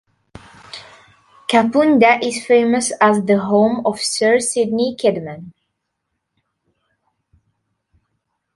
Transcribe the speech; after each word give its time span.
Kapunda 1.47 2.17
is 2.23 2.43
famous 2.43 2.91
as 2.99 3.23
the 3.25 3.37
home 3.37 3.85
of 3.85 3.99
Sir 3.99 4.39
Sidney 4.39 4.95
Kidman. 4.99 5.53